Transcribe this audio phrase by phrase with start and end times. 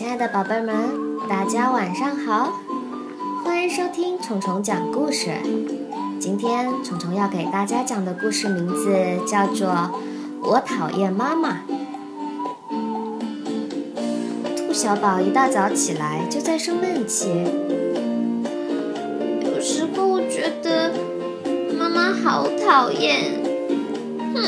[0.00, 0.74] 亲爱的宝贝们，
[1.28, 2.54] 大家晚上好，
[3.44, 5.32] 欢迎收听虫虫讲故事。
[6.18, 9.68] 今天虫虫要给大家讲的故事名字叫做
[10.40, 11.58] 《我讨厌妈妈》。
[14.56, 17.28] 兔小宝一大早起来就在生闷气，
[19.44, 20.94] 有时候我觉得
[21.78, 23.38] 妈妈好讨厌，
[24.34, 24.42] 哼，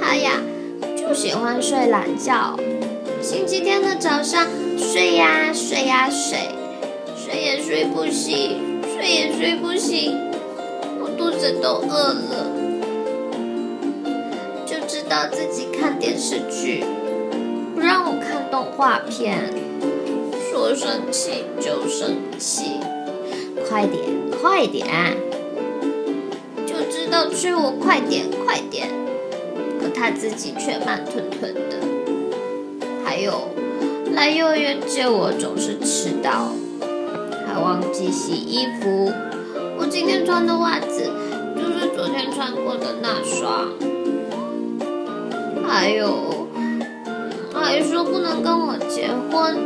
[0.00, 0.30] 她呀
[0.96, 2.56] 就喜欢睡懒觉。
[3.30, 6.48] 星期天的早上，睡呀睡呀睡，
[7.14, 10.16] 睡也睡不醒，睡也睡不醒，
[10.98, 12.50] 我肚子都饿了，
[14.64, 16.82] 就知道自己看电视剧，
[17.74, 19.52] 不让我看动画片，
[20.50, 22.80] 说生气就生气，
[23.68, 24.02] 快点
[24.40, 24.86] 快点，
[26.64, 28.88] 就知道催我快点快点，
[29.78, 31.97] 可他自己却慢吞吞的。
[33.08, 33.48] 还有，
[34.14, 36.52] 来幼儿园接我总是迟到，
[37.46, 39.10] 还忘记洗衣服。
[39.78, 41.10] 我今天穿的袜子
[41.56, 43.70] 就是昨天穿过的那双。
[45.66, 46.48] 还有，
[47.54, 49.56] 还说不能跟我结婚，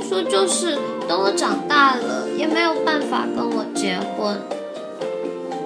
[0.00, 4.36] 说就是等我长大了也没有办法跟我结婚，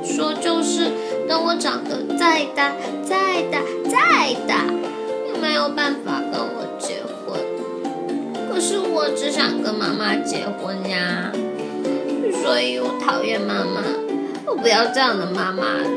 [0.03, 0.91] 说就是
[1.29, 2.73] 等我长得再大
[3.05, 4.65] 再大再大
[5.27, 6.92] 也没有办法跟我结。
[8.53, 11.33] 可是我只想跟妈妈结婚呀，
[12.45, 13.83] 所以我讨厌妈妈，
[14.47, 15.89] 我不要这样的妈妈了，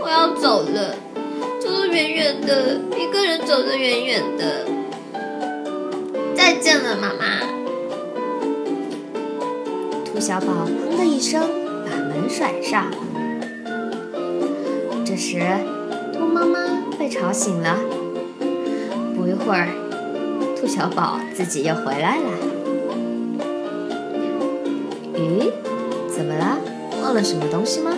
[0.00, 0.94] 我要走了，
[1.60, 4.66] 走得远远的，一个人走得远远的，
[6.36, 7.40] 再见了，妈妈。
[10.04, 11.42] 兔小宝砰的一声
[11.84, 12.86] 把门甩上，
[15.04, 15.42] 这时
[16.12, 16.60] 兔妈妈
[16.96, 17.76] 被吵醒了，
[19.16, 19.89] 不一会儿。
[20.60, 22.24] 兔小宝自己又回来了。
[25.14, 25.50] 咦，
[26.06, 26.58] 怎么了？
[27.02, 27.90] 忘了什么东西吗？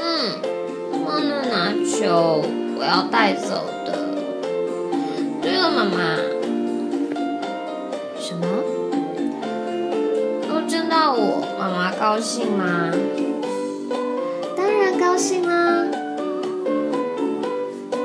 [0.00, 2.42] 嗯，忘了拿球，
[2.78, 3.92] 我要带走的。
[5.42, 6.16] 对了，妈妈。
[8.18, 8.46] 什么？
[10.48, 12.90] 都见到我，妈妈高兴吗？
[14.56, 15.84] 当然高兴啦。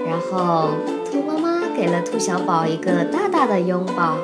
[0.05, 0.71] 然后。
[1.09, 4.17] 兔妈妈给了兔小宝一个大大的拥抱。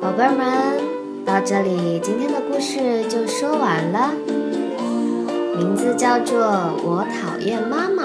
[0.00, 0.78] 宝贝们，
[1.26, 4.12] 到这里，今天的故事就说完了。
[5.56, 6.38] 名字叫做
[6.84, 8.04] 《我讨厌妈妈》。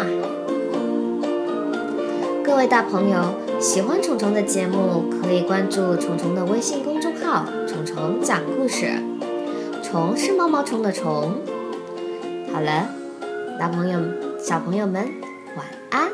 [2.44, 8.88] 各位大朋友，喜欢虫虫的节目，可以关注虫虫的微信公众号“虫虫讲故事”。
[9.86, 11.36] 虫是毛毛虫的虫。
[12.52, 12.90] 好了，
[13.60, 14.00] 大朋友、
[14.40, 15.08] 小朋友们，
[15.56, 16.10] 晚安。